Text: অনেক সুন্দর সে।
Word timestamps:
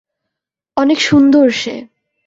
অনেক 0.77 0.99
সুন্দর 1.01 1.45
সে। 1.51 1.75